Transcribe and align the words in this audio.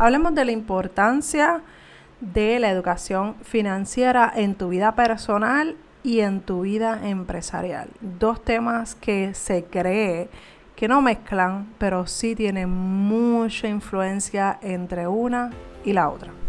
Hablemos 0.00 0.34
de 0.34 0.46
la 0.46 0.52
importancia 0.52 1.60
de 2.22 2.58
la 2.58 2.70
educación 2.70 3.34
financiera 3.42 4.32
en 4.34 4.54
tu 4.54 4.70
vida 4.70 4.94
personal 4.94 5.76
y 6.02 6.20
en 6.20 6.40
tu 6.40 6.62
vida 6.62 7.06
empresarial. 7.06 7.90
Dos 8.00 8.42
temas 8.42 8.94
que 8.94 9.34
se 9.34 9.64
cree 9.64 10.30
que 10.74 10.88
no 10.88 11.02
mezclan, 11.02 11.74
pero 11.76 12.06
sí 12.06 12.34
tienen 12.34 12.70
mucha 12.70 13.68
influencia 13.68 14.58
entre 14.62 15.06
una 15.06 15.50
y 15.84 15.92
la 15.92 16.08
otra. 16.08 16.39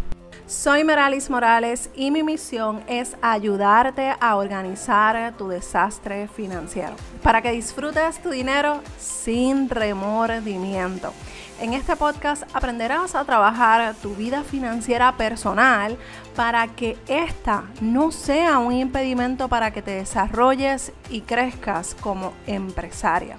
Soy 0.52 0.84
Meralis 0.84 1.30
Morales 1.30 1.90
y 1.96 2.12
mi 2.12 2.24
misión 2.24 2.84
es 2.86 3.16
ayudarte 3.22 4.14
a 4.20 4.36
organizar 4.36 5.34
tu 5.38 5.48
desastre 5.48 6.28
financiero 6.28 6.94
para 7.24 7.42
que 7.42 7.54
disfrutes 7.54 8.22
tu 8.22 8.32
dinero 8.32 8.82
sin 9.00 9.70
remordimiento. 9.70 11.14
En 11.62 11.72
este 11.72 11.96
podcast 11.96 12.44
aprenderás 12.54 13.16
a 13.16 13.24
trabajar 13.24 13.96
tu 14.02 14.14
vida 14.14 14.44
financiera 14.44 15.16
personal 15.16 15.98
para 16.36 16.68
que 16.68 16.98
esta 17.08 17.64
no 17.80 18.12
sea 18.12 18.60
un 18.60 18.74
impedimento 18.74 19.48
para 19.48 19.72
que 19.72 19.82
te 19.82 19.92
desarrolles 19.92 20.92
y 21.10 21.22
crezcas 21.22 21.96
como 22.02 22.34
empresaria. 22.46 23.38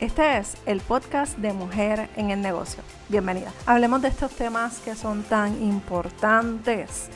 Este 0.00 0.38
es 0.38 0.56
el 0.64 0.80
podcast 0.80 1.36
de 1.36 1.52
Mujer 1.52 2.08
en 2.16 2.30
el 2.30 2.40
Negocio. 2.40 2.82
Bienvenida. 3.10 3.52
Hablemos 3.66 4.00
de 4.00 4.08
estos 4.08 4.30
temas 4.30 4.78
que 4.78 4.94
son 4.94 5.22
tan 5.24 5.62
importantes. 5.62 7.10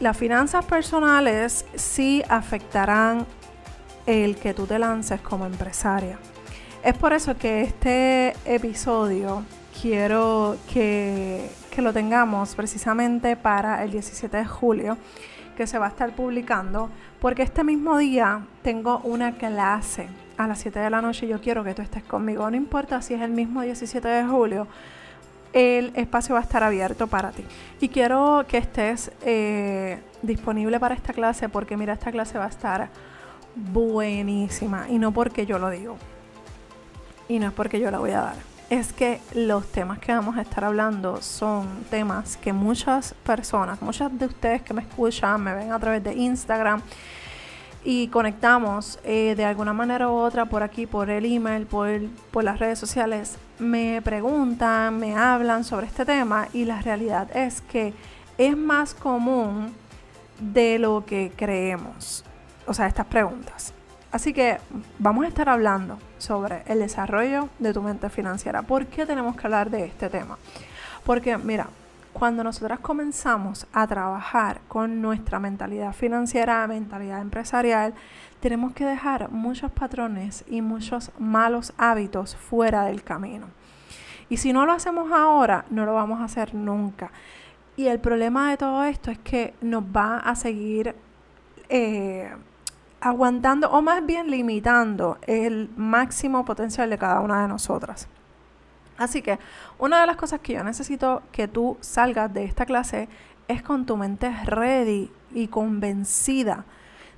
Las 0.00 0.16
finanzas 0.16 0.64
personales 0.64 1.64
sí 1.76 2.20
afectarán 2.28 3.26
el 4.06 4.34
que 4.34 4.54
tú 4.54 4.66
te 4.66 4.76
lances 4.80 5.20
como 5.20 5.46
empresaria. 5.46 6.18
Es 6.82 6.98
por 6.98 7.12
eso 7.12 7.38
que 7.38 7.62
este 7.62 8.34
episodio 8.44 9.44
quiero 9.80 10.56
que, 10.72 11.48
que 11.70 11.80
lo 11.80 11.92
tengamos 11.92 12.56
precisamente 12.56 13.36
para 13.36 13.84
el 13.84 13.92
17 13.92 14.36
de 14.36 14.44
julio 14.44 14.98
que 15.56 15.66
se 15.66 15.78
va 15.78 15.86
a 15.86 15.88
estar 15.88 16.14
publicando, 16.14 16.90
porque 17.20 17.42
este 17.42 17.64
mismo 17.64 17.98
día 17.98 18.40
tengo 18.62 18.98
una 19.04 19.32
clase 19.32 20.08
a 20.36 20.46
las 20.46 20.58
7 20.60 20.78
de 20.78 20.90
la 20.90 21.00
noche 21.00 21.28
yo 21.28 21.40
quiero 21.40 21.64
que 21.64 21.74
tú 21.74 21.82
estés 21.82 22.02
conmigo. 22.02 22.50
No 22.50 22.56
importa 22.56 23.02
si 23.02 23.14
es 23.14 23.20
el 23.20 23.30
mismo 23.30 23.62
17 23.62 24.06
de 24.06 24.24
julio, 24.24 24.66
el 25.52 25.92
espacio 25.94 26.34
va 26.34 26.40
a 26.40 26.44
estar 26.44 26.62
abierto 26.62 27.06
para 27.06 27.30
ti. 27.30 27.44
Y 27.80 27.88
quiero 27.88 28.44
que 28.48 28.58
estés 28.58 29.12
eh, 29.22 30.00
disponible 30.22 30.80
para 30.80 30.94
esta 30.94 31.12
clase 31.12 31.48
porque 31.48 31.76
mira, 31.76 31.92
esta 31.92 32.10
clase 32.10 32.38
va 32.38 32.46
a 32.46 32.48
estar 32.48 32.88
buenísima 33.54 34.86
y 34.88 34.98
no 34.98 35.12
porque 35.12 35.46
yo 35.46 35.58
lo 35.58 35.70
digo. 35.70 35.96
Y 37.28 37.38
no 37.38 37.48
es 37.48 37.52
porque 37.52 37.80
yo 37.80 37.90
la 37.90 37.98
voy 37.98 38.10
a 38.10 38.20
dar. 38.22 38.51
Es 38.72 38.94
que 38.94 39.20
los 39.34 39.66
temas 39.66 39.98
que 39.98 40.12
vamos 40.12 40.38
a 40.38 40.40
estar 40.40 40.64
hablando 40.64 41.20
son 41.20 41.84
temas 41.90 42.38
que 42.38 42.54
muchas 42.54 43.12
personas, 43.22 43.82
muchas 43.82 44.18
de 44.18 44.24
ustedes 44.24 44.62
que 44.62 44.72
me 44.72 44.80
escuchan, 44.80 45.42
me 45.42 45.54
ven 45.54 45.72
a 45.72 45.78
través 45.78 46.02
de 46.02 46.14
Instagram, 46.14 46.80
y 47.84 48.08
conectamos 48.08 48.98
eh, 49.04 49.34
de 49.36 49.44
alguna 49.44 49.74
manera 49.74 50.08
u 50.08 50.14
otra 50.14 50.46
por 50.46 50.62
aquí, 50.62 50.86
por 50.86 51.10
el 51.10 51.26
email, 51.26 51.66
por, 51.66 51.90
por 52.30 52.44
las 52.44 52.58
redes 52.60 52.78
sociales, 52.78 53.36
me 53.58 54.00
preguntan, 54.00 54.98
me 54.98 55.16
hablan 55.16 55.64
sobre 55.64 55.86
este 55.86 56.06
tema 56.06 56.48
y 56.54 56.64
la 56.64 56.80
realidad 56.80 57.28
es 57.36 57.60
que 57.60 57.92
es 58.38 58.56
más 58.56 58.94
común 58.94 59.74
de 60.40 60.78
lo 60.78 61.04
que 61.04 61.30
creemos, 61.36 62.24
o 62.66 62.72
sea, 62.72 62.86
estas 62.86 63.04
preguntas. 63.04 63.74
Así 64.12 64.34
que 64.34 64.58
vamos 64.98 65.24
a 65.24 65.28
estar 65.28 65.48
hablando 65.48 65.98
sobre 66.18 66.62
el 66.66 66.80
desarrollo 66.80 67.48
de 67.58 67.72
tu 67.72 67.80
mente 67.80 68.10
financiera. 68.10 68.60
¿Por 68.60 68.86
qué 68.86 69.06
tenemos 69.06 69.36
que 69.36 69.46
hablar 69.46 69.70
de 69.70 69.86
este 69.86 70.10
tema? 70.10 70.36
Porque, 71.02 71.38
mira, 71.38 71.68
cuando 72.12 72.44
nosotras 72.44 72.80
comenzamos 72.80 73.66
a 73.72 73.86
trabajar 73.86 74.60
con 74.68 75.00
nuestra 75.00 75.38
mentalidad 75.40 75.94
financiera, 75.94 76.66
mentalidad 76.66 77.22
empresarial, 77.22 77.94
tenemos 78.40 78.74
que 78.74 78.84
dejar 78.84 79.30
muchos 79.30 79.72
patrones 79.72 80.44
y 80.46 80.60
muchos 80.60 81.10
malos 81.18 81.72
hábitos 81.78 82.36
fuera 82.36 82.84
del 82.84 83.02
camino. 83.02 83.46
Y 84.28 84.36
si 84.36 84.52
no 84.52 84.66
lo 84.66 84.72
hacemos 84.72 85.10
ahora, 85.10 85.64
no 85.70 85.86
lo 85.86 85.94
vamos 85.94 86.20
a 86.20 86.24
hacer 86.24 86.54
nunca. 86.54 87.10
Y 87.76 87.86
el 87.86 87.98
problema 87.98 88.50
de 88.50 88.58
todo 88.58 88.84
esto 88.84 89.10
es 89.10 89.18
que 89.18 89.54
nos 89.62 89.84
va 89.84 90.18
a 90.18 90.34
seguir 90.34 90.94
eh, 91.70 92.30
aguantando 93.02 93.68
o 93.70 93.82
más 93.82 94.06
bien 94.06 94.30
limitando 94.30 95.18
el 95.26 95.68
máximo 95.76 96.44
potencial 96.44 96.88
de 96.88 96.98
cada 96.98 97.20
una 97.20 97.42
de 97.42 97.48
nosotras. 97.48 98.08
Así 98.96 99.22
que 99.22 99.40
una 99.78 100.00
de 100.00 100.06
las 100.06 100.16
cosas 100.16 100.40
que 100.40 100.54
yo 100.54 100.62
necesito 100.62 101.22
que 101.32 101.48
tú 101.48 101.76
salgas 101.80 102.32
de 102.32 102.44
esta 102.44 102.64
clase 102.64 103.08
es 103.48 103.62
con 103.62 103.86
tu 103.86 103.96
mente 103.96 104.32
ready 104.44 105.10
y 105.34 105.48
convencida 105.48 106.64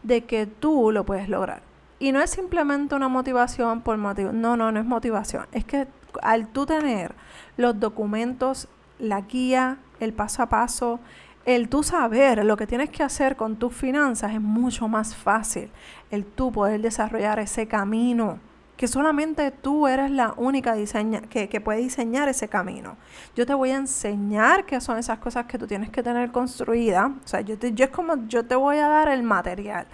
de 0.02 0.24
que 0.24 0.46
tú 0.46 0.90
lo 0.90 1.04
puedes 1.04 1.28
lograr. 1.28 1.62
Y 1.98 2.12
no 2.12 2.20
es 2.20 2.30
simplemente 2.30 2.94
una 2.94 3.08
motivación 3.08 3.82
por 3.82 3.98
motivo. 3.98 4.32
No, 4.32 4.56
no, 4.56 4.72
no 4.72 4.80
es 4.80 4.86
motivación. 4.86 5.46
Es 5.52 5.66
que 5.66 5.86
al 6.22 6.48
tú 6.48 6.64
tener 6.64 7.14
los 7.58 7.78
documentos, 7.78 8.68
la 8.98 9.20
guía, 9.20 9.76
el 10.00 10.14
paso 10.14 10.42
a 10.42 10.48
paso, 10.48 10.98
el 11.44 11.68
tú 11.68 11.82
saber 11.82 12.44
lo 12.44 12.56
que 12.56 12.66
tienes 12.66 12.90
que 12.90 13.02
hacer 13.02 13.36
con 13.36 13.56
tus 13.56 13.74
finanzas 13.74 14.32
es 14.32 14.40
mucho 14.40 14.88
más 14.88 15.14
fácil. 15.14 15.70
El 16.10 16.24
tú 16.24 16.52
poder 16.52 16.80
desarrollar 16.80 17.38
ese 17.38 17.66
camino 17.66 18.38
que 18.76 18.88
solamente 18.88 19.50
tú 19.52 19.86
eres 19.86 20.10
la 20.10 20.34
única 20.36 20.74
diseña, 20.74 21.20
que, 21.22 21.60
puede 21.60 21.80
diseñar 21.80 22.28
ese 22.28 22.48
camino. 22.48 22.96
Yo 23.36 23.46
te 23.46 23.54
voy 23.54 23.70
a 23.70 23.76
enseñar 23.76 24.66
qué 24.66 24.80
son 24.80 24.98
esas 24.98 25.18
cosas 25.18 25.46
que 25.46 25.58
tú 25.58 25.66
tienes 25.66 25.90
que 25.90 26.02
tener 26.02 26.32
construidas. 26.32 27.08
O 27.08 27.28
sea, 27.28 27.40
yo, 27.40 27.56
te, 27.56 27.72
yo 27.72 27.84
es 27.84 27.90
como, 27.90 28.26
yo 28.26 28.44
te 28.44 28.56
voy 28.56 28.78
a 28.78 28.88
dar 28.88 29.08
el 29.08 29.22
material, 29.22 29.86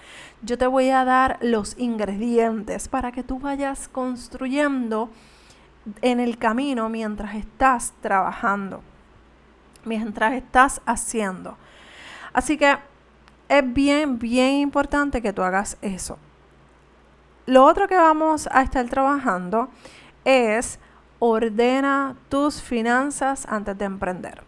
yo 0.42 0.56
te 0.56 0.66
voy 0.66 0.88
a 0.90 1.04
dar 1.04 1.38
los 1.42 1.78
ingredientes 1.78 2.88
para 2.88 3.12
que 3.12 3.22
tú 3.22 3.38
vayas 3.38 3.88
construyendo 3.88 5.10
en 6.00 6.20
el 6.20 6.38
camino 6.38 6.88
mientras 6.88 7.34
estás 7.34 7.92
trabajando, 8.00 8.82
mientras 9.84 10.34
estás 10.34 10.80
haciendo. 10.86 11.56
Así 12.32 12.56
que 12.56 12.76
es 13.48 13.72
bien, 13.72 14.18
bien 14.18 14.54
importante 14.54 15.20
que 15.20 15.32
tú 15.32 15.42
hagas 15.42 15.76
eso. 15.82 16.18
Lo 17.46 17.64
otro 17.64 17.88
que 17.88 17.96
vamos 17.96 18.48
a 18.52 18.62
estar 18.62 18.86
trabajando 18.88 19.68
es 20.24 20.78
ordena 21.18 22.16
tus 22.28 22.62
finanzas 22.62 23.46
antes 23.48 23.76
de 23.76 23.84
emprender. 23.84 24.42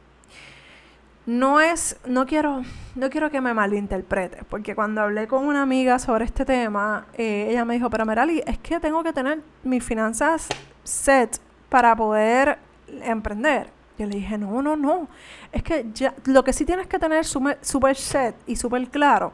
No 1.27 1.61
es, 1.61 1.97
no 2.07 2.27
quiero, 2.27 2.63
no 2.97 3.11
quiero 3.11 3.31
que 3.31 3.41
me 3.41 3.55
malinterprete, 3.55 4.45
porque 4.49 4.75
cuando 4.75 5.03
hablé 5.03 5.29
con 5.29 5.47
una 5.47 5.63
amiga 5.63 6.01
sobre 6.01 6.25
este 6.25 6.45
tema, 6.45 7.07
eh, 7.15 7.47
ella 7.51 7.65
me 7.65 7.75
dijo, 7.75 7.91
pero 7.91 8.05
Merali, 8.05 8.43
es 8.45 8.59
que 8.59 8.81
tengo 8.81 9.05
que 9.05 9.13
tener 9.13 9.41
mis 9.63 9.85
finanzas 9.85 10.49
set 10.83 11.41
para 11.69 11.95
poder 11.95 12.59
emprender. 13.03 13.71
Yo 13.99 14.07
le 14.07 14.17
dije, 14.17 14.39
no, 14.39 14.63
no, 14.63 14.77
no. 14.77 15.09
Es 15.53 15.63
que 15.63 15.87
ya, 15.95 16.15
lo 16.25 16.45
que 16.45 16.53
sí 16.53 16.65
tienes 16.65 16.87
que 16.87 16.99
tener 16.99 17.25
súper 17.25 17.97
set 17.97 18.35
y 18.47 18.57
súper 18.57 18.89
claro 18.89 19.33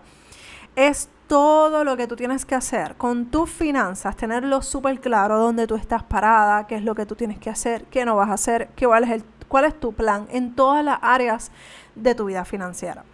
es 0.74 1.08
todo 1.26 1.84
lo 1.84 1.96
que 1.96 2.06
tú 2.06 2.16
tienes 2.16 2.44
que 2.44 2.54
hacer 2.54 2.94
con 2.97 3.26
tus 3.26 3.50
finanzas, 3.50 4.16
tenerlo 4.16 4.62
súper 4.62 5.00
claro, 5.00 5.38
dónde 5.38 5.66
tú 5.66 5.74
estás 5.74 6.02
parada, 6.02 6.66
qué 6.66 6.76
es 6.76 6.84
lo 6.84 6.94
que 6.94 7.04
tú 7.04 7.14
tienes 7.14 7.38
que 7.38 7.50
hacer, 7.50 7.84
qué 7.84 8.04
no 8.04 8.16
vas 8.16 8.30
a 8.30 8.34
hacer, 8.34 8.68
qué, 8.76 8.86
cuál, 8.86 9.04
es 9.04 9.10
el, 9.10 9.24
cuál 9.48 9.64
es 9.66 9.78
tu 9.78 9.92
plan 9.92 10.26
en 10.30 10.54
todas 10.54 10.84
las 10.84 10.98
áreas 11.02 11.50
de 11.94 12.14
tu 12.14 12.26
vida 12.26 12.44
financiera. 12.44 13.04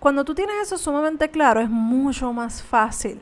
Cuando 0.00 0.24
tú 0.24 0.34
tienes 0.34 0.56
eso 0.62 0.78
sumamente 0.78 1.30
claro, 1.30 1.60
es 1.60 1.70
mucho 1.70 2.32
más 2.32 2.62
fácil 2.62 3.20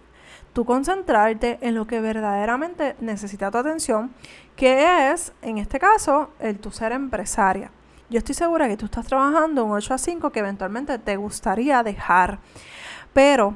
tú 0.58 0.64
concentrarte 0.64 1.56
en 1.60 1.76
lo 1.76 1.86
que 1.86 2.00
verdaderamente 2.00 2.96
necesita 2.98 3.48
tu 3.48 3.58
atención, 3.58 4.10
que 4.56 5.12
es, 5.12 5.32
en 5.40 5.58
este 5.58 5.78
caso, 5.78 6.30
el 6.40 6.58
tu 6.58 6.72
ser 6.72 6.90
empresaria. 6.90 7.70
Yo 8.10 8.18
estoy 8.18 8.34
segura 8.34 8.66
que 8.66 8.76
tú 8.76 8.86
estás 8.86 9.06
trabajando 9.06 9.64
un 9.64 9.70
8 9.70 9.94
a 9.94 9.98
5 9.98 10.30
que 10.32 10.40
eventualmente 10.40 10.98
te 10.98 11.16
gustaría 11.16 11.84
dejar, 11.84 12.40
pero 13.12 13.54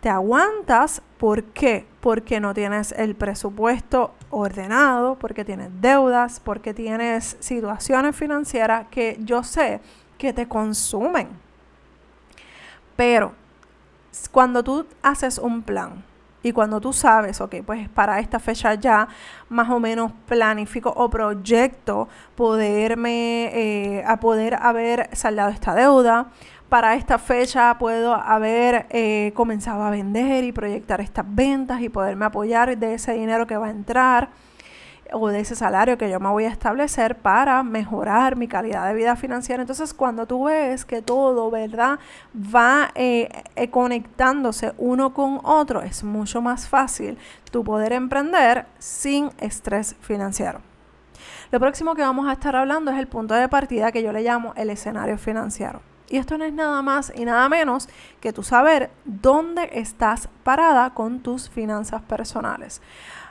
te 0.00 0.08
aguantas, 0.08 1.02
¿por 1.18 1.42
qué? 1.42 1.84
Porque 2.00 2.38
no 2.38 2.54
tienes 2.54 2.92
el 2.92 3.16
presupuesto 3.16 4.14
ordenado, 4.30 5.16
porque 5.16 5.44
tienes 5.44 5.70
deudas, 5.80 6.38
porque 6.38 6.72
tienes 6.72 7.36
situaciones 7.40 8.14
financieras 8.14 8.86
que 8.88 9.16
yo 9.18 9.42
sé 9.42 9.80
que 10.16 10.32
te 10.32 10.46
consumen. 10.46 11.26
Pero 12.94 13.32
cuando 14.30 14.62
tú 14.62 14.86
haces 15.02 15.38
un 15.38 15.62
plan 15.62 16.04
y 16.42 16.52
cuando 16.52 16.80
tú 16.80 16.92
sabes, 16.92 17.40
ok, 17.40 17.56
pues 17.64 17.88
para 17.88 18.20
esta 18.20 18.38
fecha 18.38 18.74
ya 18.74 19.08
más 19.48 19.68
o 19.70 19.80
menos 19.80 20.12
planifico 20.26 20.90
o 20.90 21.10
proyecto 21.10 22.08
poderme, 22.34 23.50
eh, 23.52 24.04
a 24.06 24.20
poder 24.20 24.54
haber 24.54 25.08
saldado 25.12 25.50
esta 25.50 25.74
deuda, 25.74 26.28
para 26.68 26.94
esta 26.94 27.18
fecha 27.18 27.76
puedo 27.78 28.14
haber 28.14 28.86
eh, 28.90 29.32
comenzado 29.34 29.82
a 29.84 29.90
vender 29.90 30.44
y 30.44 30.52
proyectar 30.52 31.00
estas 31.00 31.24
ventas 31.28 31.80
y 31.80 31.88
poderme 31.88 32.24
apoyar 32.24 32.76
de 32.76 32.94
ese 32.94 33.12
dinero 33.12 33.46
que 33.46 33.56
va 33.56 33.66
a 33.66 33.70
entrar. 33.70 34.30
O 35.12 35.28
de 35.28 35.40
ese 35.40 35.54
salario 35.54 35.98
que 35.98 36.10
yo 36.10 36.20
me 36.20 36.28
voy 36.28 36.44
a 36.44 36.48
establecer 36.48 37.16
para 37.16 37.62
mejorar 37.62 38.36
mi 38.36 38.48
calidad 38.48 38.86
de 38.86 38.94
vida 38.94 39.16
financiera. 39.16 39.62
Entonces, 39.62 39.94
cuando 39.94 40.26
tú 40.26 40.44
ves 40.44 40.84
que 40.84 41.02
todo, 41.02 41.50
¿verdad? 41.50 41.98
Va 42.34 42.90
eh, 42.94 43.28
eh, 43.54 43.70
conectándose 43.70 44.74
uno 44.78 45.12
con 45.14 45.40
otro, 45.44 45.82
es 45.82 46.04
mucho 46.04 46.40
más 46.40 46.68
fácil 46.68 47.18
tu 47.50 47.64
poder 47.64 47.92
emprender 47.92 48.66
sin 48.78 49.30
estrés 49.38 49.96
financiero. 50.00 50.60
Lo 51.50 51.60
próximo 51.60 51.94
que 51.94 52.02
vamos 52.02 52.26
a 52.26 52.32
estar 52.32 52.56
hablando 52.56 52.90
es 52.90 52.98
el 52.98 53.06
punto 53.06 53.34
de 53.34 53.48
partida 53.48 53.92
que 53.92 54.02
yo 54.02 54.12
le 54.12 54.22
llamo 54.22 54.52
el 54.56 54.70
escenario 54.70 55.16
financiero. 55.16 55.80
Y 56.08 56.18
esto 56.18 56.38
no 56.38 56.44
es 56.44 56.52
nada 56.52 56.82
más 56.82 57.12
y 57.14 57.24
nada 57.24 57.48
menos 57.48 57.88
que 58.20 58.32
tú 58.32 58.42
saber 58.42 58.90
dónde 59.04 59.70
estás 59.72 60.28
parada 60.44 60.94
con 60.94 61.20
tus 61.20 61.50
finanzas 61.50 62.02
personales. 62.02 62.80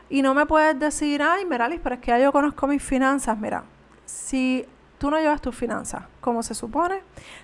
Y 0.10 0.22
no 0.22 0.34
me 0.34 0.46
puedes 0.46 0.78
decir, 0.80 1.22
ay, 1.22 1.46
Meralis, 1.46 1.80
pero 1.82 1.96
es 1.96 2.02
que 2.02 2.12
ya 2.12 2.20
yo 2.20 2.32
conozco 2.32 2.68
mis 2.68 2.84
finanzas. 2.84 3.38
Mira, 3.38 3.64
si 4.06 4.66
tú 4.98 5.10
no 5.10 5.20
llevas 5.20 5.42
tus 5.42 5.56
finanzas 5.56 6.04
como 6.22 6.44
se 6.44 6.54
supone, 6.54 7.02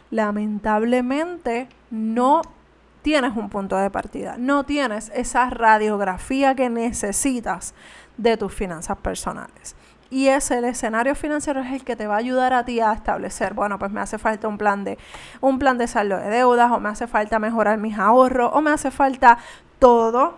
lamentablemente 0.09 1.67
no 1.89 2.41
tienes 3.01 3.35
un 3.35 3.49
punto 3.49 3.77
de 3.77 3.89
partida, 3.89 4.35
no 4.37 4.63
tienes 4.63 5.11
esa 5.15 5.49
radiografía 5.49 6.55
que 6.55 6.69
necesitas 6.69 7.73
de 8.17 8.37
tus 8.37 8.53
finanzas 8.53 8.97
personales. 8.97 9.75
Y 10.11 10.27
ese, 10.27 10.57
el 10.57 10.65
escenario 10.65 11.15
financiero 11.15 11.61
es 11.61 11.71
el 11.71 11.85
que 11.85 11.95
te 11.95 12.05
va 12.05 12.15
a 12.15 12.17
ayudar 12.17 12.53
a 12.53 12.65
ti 12.65 12.81
a 12.81 12.91
establecer, 12.91 13.53
bueno, 13.53 13.79
pues 13.79 13.91
me 13.91 14.01
hace 14.01 14.17
falta 14.17 14.47
un 14.47 14.57
plan 14.57 14.83
de, 14.83 14.97
un 15.39 15.57
plan 15.57 15.77
de 15.77 15.87
saldo 15.87 16.17
de 16.17 16.29
deudas, 16.29 16.69
o 16.71 16.79
me 16.79 16.89
hace 16.89 17.07
falta 17.07 17.39
mejorar 17.39 17.77
mis 17.77 17.97
ahorros, 17.97 18.51
o 18.53 18.61
me 18.61 18.71
hace 18.71 18.91
falta 18.91 19.37
todo 19.79 20.37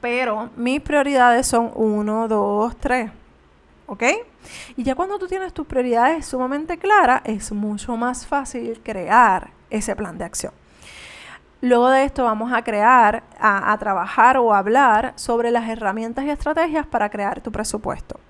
pero 0.00 0.50
mis 0.56 0.80
prioridades 0.80 1.46
son 1.46 1.72
uno, 1.74 2.28
dos, 2.28 2.76
tres. 2.76 3.10
¿Ok? 3.86 4.02
Y 4.76 4.82
ya 4.82 4.94
cuando 4.94 5.18
tú 5.18 5.26
tienes 5.26 5.52
tus 5.52 5.66
prioridades 5.66 6.26
sumamente 6.26 6.78
claras, 6.78 7.22
es 7.24 7.52
mucho 7.52 7.96
más 7.96 8.26
fácil 8.26 8.80
crear 8.82 9.50
ese 9.70 9.96
plan 9.96 10.18
de 10.18 10.24
acción. 10.24 10.52
Luego 11.60 11.88
de 11.88 12.04
esto 12.04 12.24
vamos 12.24 12.52
a 12.52 12.62
crear, 12.62 13.24
a, 13.40 13.72
a, 13.72 13.78
trabajar 13.78 14.36
o 14.36 14.54
hablar 14.54 15.12
sobre 15.16 15.50
las 15.50 15.68
herramientas 15.68 16.24
y 16.24 16.30
estrategias 16.30 16.86
para 16.86 17.08
crear 17.08 17.40
tu 17.40 17.50
presupuesto. 17.50 18.20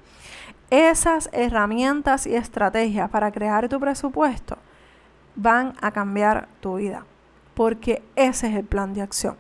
Esas 0.71 1.29
herramientas 1.33 2.27
y 2.27 2.35
estrategias 2.35 3.11
para 3.11 3.31
crear 3.31 3.69
tu 3.69 3.79
presupuesto 3.79 4.57
van 5.35 5.75
a 5.81 5.91
cambiar 5.91 6.49
tu 6.61 6.77
vida, 6.77 7.05
porque 7.55 8.03
ese 8.17 8.49
es 8.49 8.57
el 8.57 8.65
plan 8.65 8.95
de 8.95 9.03
acción. 9.03 9.37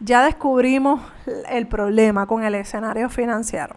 Ya 0.00 0.24
descubrimos 0.24 1.00
el 1.48 1.66
problema 1.66 2.26
con 2.26 2.44
el 2.44 2.54
escenario 2.54 3.08
financiero. 3.08 3.76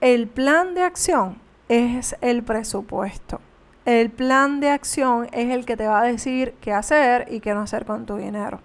El 0.00 0.28
plan 0.28 0.74
de 0.74 0.82
acción 0.82 1.36
es 1.68 2.16
el 2.20 2.42
presupuesto. 2.42 3.40
El 3.84 4.10
plan 4.10 4.60
de 4.60 4.70
acción 4.70 5.28
es 5.32 5.50
el 5.50 5.64
que 5.64 5.76
te 5.76 5.86
va 5.86 6.00
a 6.00 6.04
decir 6.04 6.54
qué 6.60 6.72
hacer 6.72 7.26
y 7.30 7.40
qué 7.40 7.54
no 7.54 7.62
hacer 7.62 7.84
con 7.84 8.06
tu 8.06 8.16
dinero. 8.16 8.60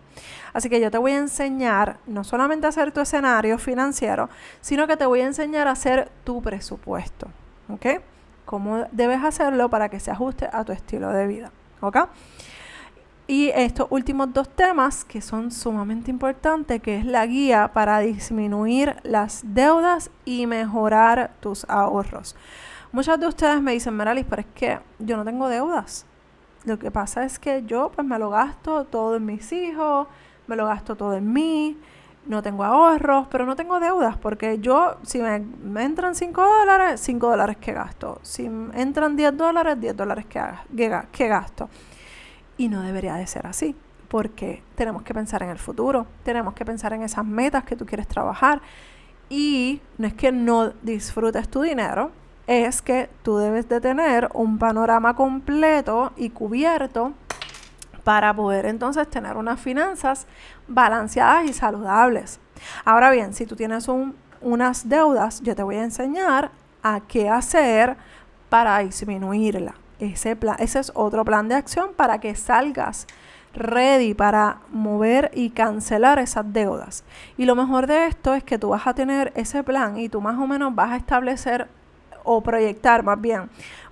Así 0.53 0.69
que 0.69 0.79
yo 0.79 0.89
te 0.89 0.97
voy 0.97 1.11
a 1.11 1.17
enseñar 1.17 1.97
no 2.07 2.23
solamente 2.23 2.65
a 2.65 2.69
hacer 2.69 2.91
tu 2.91 3.01
escenario 3.01 3.57
financiero, 3.57 4.29
sino 4.61 4.87
que 4.87 4.95
te 4.95 5.05
voy 5.05 5.21
a 5.21 5.25
enseñar 5.25 5.67
a 5.67 5.71
hacer 5.71 6.09
tu 6.23 6.41
presupuesto. 6.41 7.27
¿Ok? 7.69 8.01
Cómo 8.45 8.85
debes 8.91 9.23
hacerlo 9.23 9.69
para 9.69 9.89
que 9.89 9.99
se 9.99 10.11
ajuste 10.11 10.47
a 10.51 10.63
tu 10.63 10.71
estilo 10.71 11.09
de 11.09 11.27
vida. 11.27 11.51
¿Ok? 11.81 11.97
Y 13.27 13.49
estos 13.55 13.87
últimos 13.89 14.31
dos 14.33 14.47
temas 14.49 15.03
que 15.03 15.19
son 15.19 15.49
sumamente 15.49 16.11
importantes, 16.11 16.79
que 16.81 16.97
es 16.97 17.05
la 17.05 17.25
guía 17.25 17.71
para 17.73 17.99
disminuir 17.99 18.97
las 19.01 19.41
deudas 19.43 20.11
y 20.25 20.45
mejorar 20.45 21.31
tus 21.39 21.65
ahorros. 21.67 22.35
Muchas 22.91 23.19
de 23.19 23.27
ustedes 23.27 23.61
me 23.61 23.71
dicen, 23.71 23.95
Meralis, 23.95 24.25
pero 24.29 24.41
es 24.41 24.47
que 24.53 24.79
yo 24.99 25.17
no 25.17 25.25
tengo 25.25 25.49
deudas. 25.49 26.05
Lo 26.65 26.77
que 26.77 26.91
pasa 26.91 27.25
es 27.25 27.39
que 27.39 27.63
yo 27.65 27.91
pues 27.93 28.07
me 28.07 28.19
lo 28.19 28.29
gasto 28.29 28.85
todo 28.85 29.15
en 29.15 29.25
mis 29.25 29.51
hijos, 29.51 30.07
me 30.45 30.55
lo 30.55 30.67
gasto 30.67 30.95
todo 30.95 31.15
en 31.15 31.33
mí, 31.33 31.77
no 32.27 32.43
tengo 32.43 32.63
ahorros, 32.63 33.27
pero 33.29 33.45
no 33.45 33.55
tengo 33.55 33.79
deudas, 33.79 34.17
porque 34.17 34.59
yo, 34.59 34.97
si 35.03 35.19
me, 35.19 35.35
entran 35.83 36.15
5 36.15 36.41
dólares, 36.41 37.01
5 37.01 37.27
dólares 37.27 37.57
que 37.57 37.73
gasto. 37.73 38.19
Si 38.21 38.45
entran 38.45 39.15
10 39.15 39.35
dólares, 39.35 39.79
10 39.79 39.95
dólares 39.95 40.25
que, 40.27 40.41
que 41.11 41.27
gasto. 41.27 41.69
Y 42.57 42.69
no 42.69 42.81
debería 42.81 43.15
de 43.15 43.27
ser 43.27 43.47
así, 43.47 43.75
porque 44.07 44.63
tenemos 44.75 45.03
que 45.03 45.13
pensar 45.13 45.43
en 45.43 45.49
el 45.49 45.59
futuro, 45.59 46.07
tenemos 46.23 46.53
que 46.53 46.65
pensar 46.65 46.93
en 46.93 47.03
esas 47.03 47.25
metas 47.25 47.63
que 47.63 47.75
tú 47.75 47.85
quieres 47.85 48.07
trabajar. 48.07 48.61
Y 49.29 49.81
no 49.97 50.07
es 50.07 50.13
que 50.13 50.31
no 50.31 50.69
disfrutes 50.81 51.49
tu 51.49 51.61
dinero, 51.61 52.11
es 52.47 52.81
que 52.81 53.09
tú 53.23 53.37
debes 53.37 53.67
de 53.67 53.81
tener 53.81 54.29
un 54.33 54.59
panorama 54.59 55.15
completo 55.15 56.13
y 56.15 56.29
cubierto 56.29 57.13
para 58.03 58.33
poder 58.35 58.67
entonces 58.67 59.09
tener 59.09 59.35
unas 59.35 59.59
finanzas 59.59 60.27
balanceadas 60.67 61.45
y 61.45 61.53
saludables. 61.53 62.39
Ahora 62.85 63.09
bien, 63.09 63.33
si 63.33 63.45
tú 63.45 63.55
tienes 63.55 63.87
unas 64.41 64.87
deudas, 64.87 65.41
yo 65.41 65.55
te 65.55 65.63
voy 65.63 65.77
a 65.77 65.83
enseñar 65.83 66.51
a 66.83 67.01
qué 67.01 67.29
hacer 67.29 67.97
para 68.49 68.77
disminuirla. 68.79 69.73
Ese, 69.99 70.35
plan, 70.35 70.57
ese 70.59 70.79
es 70.79 70.91
otro 70.95 71.23
plan 71.23 71.47
de 71.47 71.55
acción 71.55 71.91
para 71.95 72.19
que 72.19 72.35
salgas 72.35 73.07
ready 73.55 74.13
para 74.13 74.57
mover 74.69 75.31
y 75.33 75.49
cancelar 75.49 76.19
esas 76.19 76.51
deudas. 76.51 77.03
Y 77.37 77.45
lo 77.45 77.55
mejor 77.55 77.87
de 77.87 78.07
esto 78.07 78.33
es 78.33 78.43
que 78.43 78.59
tú 78.59 78.69
vas 78.69 78.85
a 78.85 78.93
tener 78.93 79.31
ese 79.35 79.63
plan 79.63 79.97
y 79.97 80.09
tú 80.09 80.21
más 80.21 80.37
o 80.37 80.47
menos 80.47 80.75
vas 80.75 80.91
a 80.91 80.97
establecer 80.97 81.67
o 82.23 82.41
proyectar 82.41 83.03
más 83.03 83.19
bien 83.19 83.49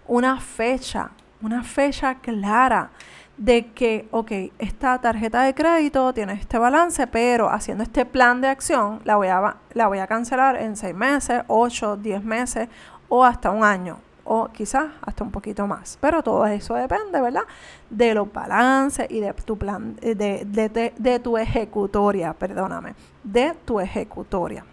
una 0.07 0.39
fecha, 0.39 1.11
una 1.41 1.63
fecha 1.63 2.15
clara 2.15 2.89
de 3.37 3.67
que, 3.71 4.07
ok, 4.11 4.31
esta 4.59 4.99
tarjeta 4.99 5.41
de 5.41 5.55
crédito 5.55 6.13
tiene 6.13 6.33
este 6.33 6.57
balance, 6.59 7.07
pero 7.07 7.49
haciendo 7.49 7.83
este 7.83 8.05
plan 8.05 8.41
de 8.41 8.47
acción 8.47 8.99
la 9.05 9.15
voy 9.15 9.27
a, 9.29 9.55
la 9.73 9.87
voy 9.87 9.99
a 9.99 10.07
cancelar 10.07 10.57
en 10.57 10.75
seis 10.75 10.93
meses, 10.93 11.43
ocho, 11.47 11.97
diez 11.97 12.23
meses 12.23 12.69
o 13.09 13.23
hasta 13.23 13.49
un 13.49 13.63
año 13.63 13.99
o 14.25 14.47
quizás 14.49 14.91
hasta 15.01 15.23
un 15.23 15.31
poquito 15.31 15.67
más. 15.67 15.97
Pero 15.99 16.23
todo 16.23 16.45
eso 16.45 16.75
depende, 16.75 17.19
¿verdad? 17.21 17.43
De 17.89 18.13
los 18.13 18.31
balances 18.31 19.07
y 19.09 19.19
de 19.19 19.33
tu 19.33 19.57
plan, 19.57 19.95
de, 19.95 20.15
de, 20.15 20.93
de, 20.97 21.19
tu 21.19 21.37
ejecutoria, 21.37 22.33
perdóname, 22.33 22.95
de 23.23 23.55
tu 23.65 23.79
ejecutoria. 23.79 24.65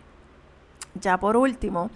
Ya 0.94 1.19
por 1.19 1.37
último, 1.37 1.91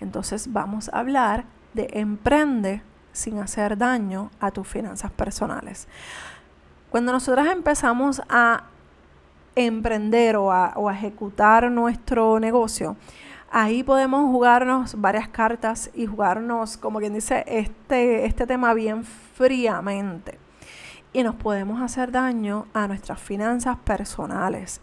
entonces 0.00 0.52
vamos 0.52 0.88
a 0.88 1.00
hablar 1.00 1.44
de 1.74 1.88
emprende 1.92 2.82
sin 3.12 3.38
hacer 3.38 3.76
daño 3.76 4.30
a 4.40 4.50
tus 4.50 4.66
finanzas 4.66 5.10
personales. 5.10 5.86
Cuando 6.90 7.12
nosotros 7.12 7.46
empezamos 7.46 8.22
a 8.28 8.64
emprender 9.54 10.36
o 10.36 10.50
a 10.52 10.94
ejecutar 10.94 11.70
nuestro 11.70 12.38
negocio, 12.38 12.96
ahí 13.50 13.82
podemos 13.82 14.30
jugarnos 14.30 15.00
varias 15.00 15.28
cartas 15.28 15.90
y 15.94 16.06
jugarnos, 16.06 16.76
como 16.76 16.98
quien 16.98 17.14
dice, 17.14 17.44
este, 17.46 18.26
este 18.26 18.46
tema 18.46 18.74
bien 18.74 19.04
fríamente. 19.04 20.38
Y 21.12 21.22
nos 21.22 21.34
podemos 21.34 21.80
hacer 21.80 22.12
daño 22.12 22.66
a 22.74 22.86
nuestras 22.86 23.20
finanzas 23.20 23.76
personales. 23.78 24.80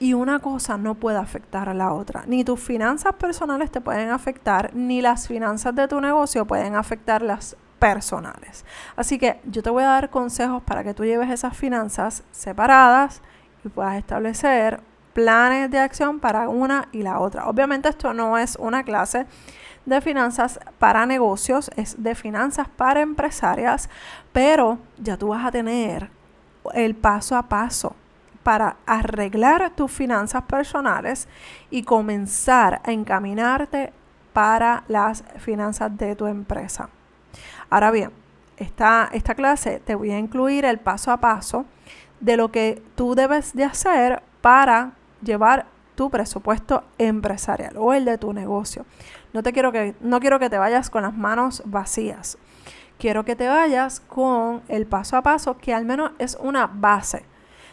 Y 0.00 0.14
una 0.14 0.40
cosa 0.40 0.76
no 0.76 0.94
puede 0.94 1.18
afectar 1.18 1.68
a 1.68 1.74
la 1.74 1.92
otra. 1.92 2.24
Ni 2.26 2.44
tus 2.44 2.60
finanzas 2.60 3.14
personales 3.14 3.70
te 3.70 3.80
pueden 3.80 4.10
afectar, 4.10 4.74
ni 4.74 5.00
las 5.00 5.28
finanzas 5.28 5.74
de 5.74 5.86
tu 5.88 6.00
negocio 6.00 6.46
pueden 6.46 6.74
afectar 6.74 7.22
las 7.22 7.56
personales. 7.78 8.64
Así 8.96 9.18
que 9.18 9.40
yo 9.44 9.62
te 9.62 9.70
voy 9.70 9.84
a 9.84 9.88
dar 9.88 10.10
consejos 10.10 10.62
para 10.62 10.82
que 10.82 10.94
tú 10.94 11.04
lleves 11.04 11.30
esas 11.30 11.56
finanzas 11.56 12.24
separadas 12.30 13.20
y 13.64 13.68
puedas 13.68 13.96
establecer 13.96 14.80
planes 15.14 15.70
de 15.70 15.78
acción 15.78 16.20
para 16.20 16.48
una 16.48 16.88
y 16.92 17.02
la 17.02 17.20
otra. 17.20 17.48
Obviamente 17.48 17.88
esto 17.88 18.12
no 18.12 18.36
es 18.36 18.56
una 18.56 18.82
clase 18.82 19.26
de 19.86 20.00
finanzas 20.00 20.60
para 20.78 21.06
negocios, 21.06 21.70
es 21.76 22.02
de 22.02 22.14
finanzas 22.14 22.68
para 22.68 23.00
empresarias, 23.00 23.88
pero 24.32 24.78
ya 24.98 25.16
tú 25.16 25.28
vas 25.28 25.46
a 25.46 25.52
tener 25.52 26.10
el 26.74 26.94
paso 26.94 27.36
a 27.36 27.48
paso 27.48 27.94
para 28.42 28.76
arreglar 28.86 29.70
tus 29.70 29.90
finanzas 29.90 30.42
personales 30.42 31.28
y 31.70 31.82
comenzar 31.82 32.80
a 32.84 32.92
encaminarte 32.92 33.92
para 34.32 34.84
las 34.88 35.24
finanzas 35.38 35.96
de 35.96 36.16
tu 36.16 36.26
empresa. 36.26 36.88
Ahora 37.70 37.90
bien, 37.90 38.10
esta, 38.56 39.08
esta 39.12 39.34
clase 39.34 39.80
te 39.84 39.94
voy 39.94 40.10
a 40.10 40.18
incluir 40.18 40.64
el 40.64 40.78
paso 40.78 41.10
a 41.10 41.18
paso 41.18 41.64
de 42.20 42.36
lo 42.36 42.50
que 42.50 42.82
tú 42.96 43.14
debes 43.14 43.54
de 43.54 43.64
hacer 43.64 44.22
para 44.40 44.92
llevar 45.24 45.66
tu 45.94 46.10
presupuesto 46.10 46.84
empresarial 46.98 47.76
o 47.76 47.92
el 47.92 48.04
de 48.04 48.18
tu 48.18 48.32
negocio. 48.32 48.84
No 49.32 49.42
te 49.42 49.52
quiero 49.52 49.72
que 49.72 49.94
no 50.00 50.20
quiero 50.20 50.38
que 50.38 50.50
te 50.50 50.58
vayas 50.58 50.90
con 50.90 51.02
las 51.02 51.14
manos 51.14 51.62
vacías. 51.64 52.38
Quiero 52.98 53.24
que 53.24 53.36
te 53.36 53.48
vayas 53.48 54.00
con 54.00 54.62
el 54.68 54.86
paso 54.86 55.16
a 55.16 55.22
paso 55.22 55.58
que 55.58 55.74
al 55.74 55.84
menos 55.84 56.12
es 56.18 56.36
una 56.40 56.66
base 56.66 57.24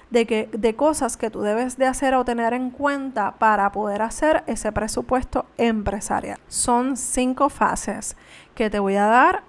de, 0.09 0.25
que, 0.25 0.49
de 0.51 0.75
cosas 0.75 1.15
que 1.15 1.29
tú 1.29 1.41
debes 1.41 1.77
de 1.77 1.85
hacer 1.85 2.15
o 2.15 2.25
tener 2.25 2.53
en 2.53 2.69
cuenta 2.69 3.33
para 3.33 3.71
poder 3.71 4.01
hacer 4.01 4.43
ese 4.47 4.71
presupuesto 4.71 5.45
empresarial. 5.57 6.39
Son 6.47 6.97
cinco 6.97 7.49
fases 7.49 8.17
que 8.55 8.69
te 8.69 8.79
voy 8.79 8.95
a 8.95 9.05
dar 9.05 9.43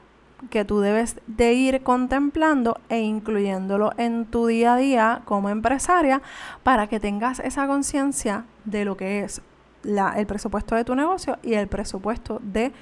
que 0.51 0.65
tú 0.65 0.81
debes 0.81 1.21
de 1.27 1.53
ir 1.53 1.83
contemplando 1.83 2.79
e 2.89 3.01
incluyéndolo 3.01 3.93
en 3.97 4.27
tu 4.27 4.47
día 4.47 4.75
a 4.75 4.77
día 4.77 5.23
como 5.25 5.49
empresaria 5.49 6.23
para 6.63 6.87
que 6.89 7.01
tengas 7.01 7.41
esa 7.41 7.67
conciencia 7.67 8.45
de 8.65 8.85
lo 8.85 8.97
que 8.97 9.21
es 9.21 9.43
el 9.85 10.27
presupuesto 10.27 10.75
de 10.75 10.85
tu 10.85 10.95
negocio 10.95 11.39
y 11.43 11.55
el 11.55 11.69
presupuesto 11.69 12.41
de 12.43 12.73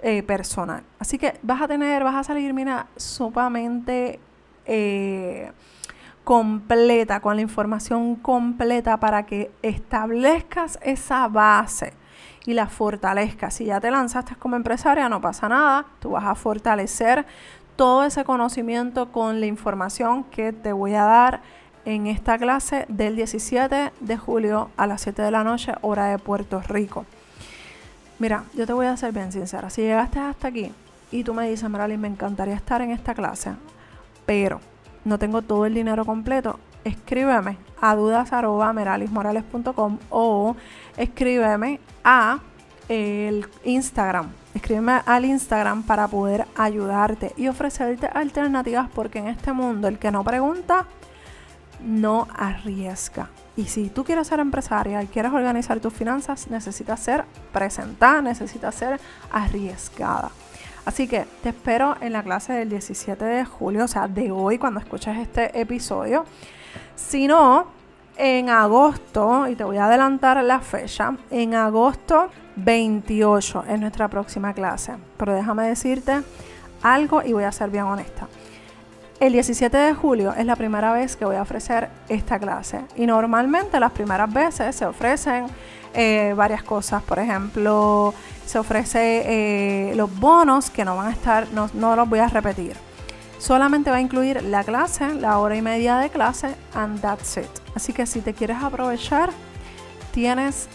eh, 0.00 0.22
personal. 0.22 0.82
Así 0.98 1.18
que 1.18 1.38
vas 1.42 1.62
a 1.62 1.68
tener, 1.68 2.04
vas 2.04 2.14
a 2.14 2.24
salir, 2.24 2.52
mira, 2.54 2.86
sumamente 2.96 4.18
eh, 4.66 5.52
completa, 6.24 7.20
con 7.20 7.36
la 7.36 7.42
información 7.42 8.16
completa 8.16 9.00
para 9.00 9.24
que 9.24 9.50
establezcas 9.62 10.78
esa 10.82 11.26
base 11.28 11.94
y 12.46 12.54
la 12.54 12.66
fortalezcas. 12.66 13.54
Si 13.54 13.66
ya 13.66 13.80
te 13.80 13.90
lanzaste 13.90 14.36
como 14.36 14.56
empresaria, 14.56 15.08
no 15.08 15.20
pasa 15.20 15.48
nada, 15.48 15.86
tú 16.00 16.10
vas 16.10 16.24
a 16.24 16.34
fortalecer 16.34 17.26
todo 17.76 18.04
ese 18.04 18.24
conocimiento 18.24 19.12
con 19.12 19.40
la 19.40 19.46
información 19.46 20.24
que 20.24 20.52
te 20.52 20.72
voy 20.72 20.94
a 20.94 21.04
dar 21.04 21.40
en 21.84 22.06
esta 22.06 22.36
clase 22.36 22.86
del 22.88 23.16
17 23.16 23.92
de 24.00 24.16
julio 24.16 24.70
a 24.76 24.86
las 24.86 25.02
7 25.02 25.22
de 25.22 25.30
la 25.30 25.44
noche, 25.44 25.72
hora 25.80 26.06
de 26.06 26.18
Puerto 26.18 26.60
Rico. 26.60 27.06
Mira, 28.18 28.44
yo 28.54 28.66
te 28.66 28.72
voy 28.72 28.86
a 28.86 28.96
ser 28.96 29.12
bien 29.12 29.30
sincera. 29.30 29.70
Si 29.70 29.82
llegaste 29.82 30.18
hasta 30.18 30.48
aquí 30.48 30.72
y 31.12 31.22
tú 31.22 31.34
me 31.34 31.48
dices, 31.48 31.70
Maralyn, 31.70 32.00
me 32.00 32.08
encantaría 32.08 32.54
estar 32.54 32.82
en 32.82 32.90
esta 32.90 33.14
clase, 33.14 33.52
pero 34.26 34.60
no 35.04 35.18
tengo 35.18 35.42
todo 35.42 35.64
el 35.64 35.74
dinero 35.74 36.04
completo, 36.04 36.58
escríbeme 36.88 37.58
a 37.80 37.94
dudas.meralismorales.com 37.94 39.98
o 40.10 40.56
escríbeme 40.96 41.80
a 42.04 42.40
el 42.88 43.46
Instagram. 43.64 44.30
Escríbeme 44.54 45.02
al 45.06 45.24
Instagram 45.24 45.84
para 45.84 46.08
poder 46.08 46.46
ayudarte 46.56 47.32
y 47.36 47.48
ofrecerte 47.48 48.06
alternativas 48.06 48.88
porque 48.94 49.18
en 49.18 49.28
este 49.28 49.52
mundo 49.52 49.88
el 49.88 49.98
que 49.98 50.10
no 50.10 50.24
pregunta 50.24 50.86
no 51.84 52.26
arriesga. 52.34 53.28
Y 53.56 53.66
si 53.66 53.88
tú 53.88 54.04
quieres 54.04 54.28
ser 54.28 54.40
empresaria 54.40 55.02
y 55.02 55.06
quieres 55.06 55.32
organizar 55.32 55.80
tus 55.80 55.92
finanzas, 55.92 56.48
necesitas 56.48 57.00
ser 57.00 57.24
presentada, 57.52 58.22
necesitas 58.22 58.74
ser 58.74 59.00
arriesgada. 59.30 60.30
Así 60.84 61.06
que 61.06 61.26
te 61.42 61.50
espero 61.50 61.96
en 62.00 62.12
la 62.12 62.22
clase 62.22 62.52
del 62.52 62.70
17 62.70 63.24
de 63.24 63.44
julio, 63.44 63.84
o 63.84 63.88
sea, 63.88 64.08
de 64.08 64.30
hoy 64.30 64.58
cuando 64.58 64.80
escuches 64.80 65.18
este 65.18 65.60
episodio. 65.60 66.24
Si 66.94 67.26
no, 67.26 67.66
en 68.16 68.50
agosto, 68.50 69.46
y 69.48 69.54
te 69.54 69.64
voy 69.64 69.76
a 69.76 69.86
adelantar 69.86 70.42
la 70.42 70.60
fecha, 70.60 71.16
en 71.30 71.54
agosto 71.54 72.28
28 72.56 73.64
es 73.68 73.80
nuestra 73.80 74.08
próxima 74.08 74.52
clase. 74.52 74.94
Pero 75.16 75.34
déjame 75.34 75.68
decirte 75.68 76.22
algo 76.82 77.22
y 77.22 77.32
voy 77.32 77.44
a 77.44 77.52
ser 77.52 77.70
bien 77.70 77.84
honesta. 77.84 78.28
El 79.20 79.32
17 79.32 79.76
de 79.76 79.94
julio 79.94 80.32
es 80.36 80.46
la 80.46 80.54
primera 80.54 80.92
vez 80.92 81.16
que 81.16 81.24
voy 81.24 81.36
a 81.36 81.42
ofrecer 81.42 81.88
esta 82.08 82.38
clase 82.38 82.82
y 82.96 83.04
normalmente 83.04 83.80
las 83.80 83.90
primeras 83.90 84.32
veces 84.32 84.76
se 84.76 84.86
ofrecen 84.86 85.46
eh, 85.92 86.34
varias 86.36 86.62
cosas. 86.62 87.02
Por 87.02 87.18
ejemplo, 87.18 88.14
se 88.46 88.58
ofrece 88.58 89.90
eh, 89.90 89.94
los 89.96 90.16
bonos 90.20 90.70
que 90.70 90.84
no 90.84 90.96
van 90.96 91.08
a 91.08 91.10
estar, 91.10 91.48
no, 91.52 91.68
no 91.74 91.96
los 91.96 92.08
voy 92.08 92.20
a 92.20 92.28
repetir. 92.28 92.87
Solamente 93.38 93.90
va 93.90 93.96
a 93.96 94.00
incluir 94.00 94.42
la 94.42 94.64
clase, 94.64 95.14
la 95.14 95.38
hora 95.38 95.56
y 95.56 95.62
media 95.62 95.96
de 95.98 96.10
clase, 96.10 96.54
and 96.74 97.00
that's 97.00 97.36
it. 97.36 97.48
Así 97.74 97.92
que 97.92 98.06
si 98.06 98.20
te 98.20 98.34
quieres 98.34 98.58
aprovechar, 98.62 99.30
tienes 100.12 100.68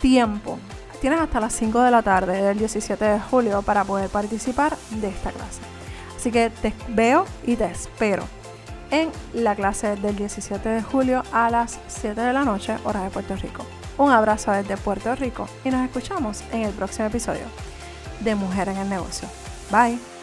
tiempo. 0.00 0.58
Tienes 1.00 1.20
hasta 1.20 1.40
las 1.40 1.54
5 1.54 1.80
de 1.80 1.90
la 1.90 2.02
tarde 2.02 2.42
del 2.42 2.58
17 2.58 3.02
de 3.02 3.20
julio 3.20 3.62
para 3.62 3.84
poder 3.84 4.10
participar 4.10 4.76
de 4.90 5.08
esta 5.08 5.32
clase. 5.32 5.60
Así 6.14 6.30
que 6.30 6.50
te 6.50 6.74
veo 6.88 7.24
y 7.46 7.56
te 7.56 7.64
espero 7.64 8.24
en 8.90 9.10
la 9.32 9.54
clase 9.54 9.96
del 9.96 10.16
17 10.16 10.68
de 10.68 10.82
julio 10.82 11.22
a 11.32 11.48
las 11.48 11.78
7 11.88 12.20
de 12.20 12.32
la 12.34 12.44
noche, 12.44 12.76
hora 12.84 13.02
de 13.02 13.10
Puerto 13.10 13.34
Rico. 13.36 13.64
Un 13.96 14.10
abrazo 14.10 14.52
desde 14.52 14.76
Puerto 14.76 15.14
Rico 15.14 15.48
y 15.64 15.70
nos 15.70 15.84
escuchamos 15.84 16.42
en 16.52 16.62
el 16.62 16.72
próximo 16.72 17.08
episodio 17.08 17.44
de 18.20 18.34
Mujer 18.34 18.68
en 18.68 18.76
el 18.76 18.88
Negocio. 18.90 19.28
Bye. 19.70 20.19